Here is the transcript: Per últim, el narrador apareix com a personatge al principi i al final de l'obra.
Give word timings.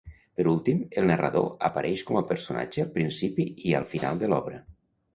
Per 0.39 0.45
últim, 0.53 0.79
el 1.01 1.05
narrador 1.09 1.45
apareix 1.69 2.05
com 2.09 2.19
a 2.21 2.25
personatge 2.33 2.85
al 2.89 2.93
principi 2.99 3.49
i 3.71 3.79
al 3.83 3.89
final 3.97 4.27
de 4.27 4.35
l'obra. 4.35 4.63